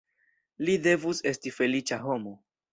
[0.69, 2.37] Li devus esti feliĉa homo.